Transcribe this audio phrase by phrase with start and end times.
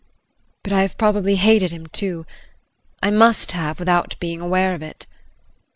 [0.63, 2.25] But I have probably hated him too,
[3.03, 5.05] I must have without being aware of it.